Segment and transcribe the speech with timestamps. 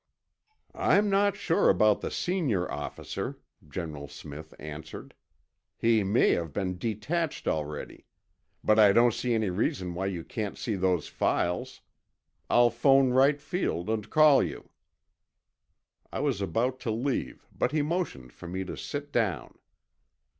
[0.73, 3.37] '""I'm not sure about the senior officer,"
[3.69, 5.13] General Smith answered.
[5.77, 8.07] "He may have been detached already.
[8.63, 11.81] But I don't see any reason why you can't see those files.
[12.49, 14.71] I'll phone Wright Field and call you."
[16.11, 19.59] I was about to leave, but he motioned for me to sit down.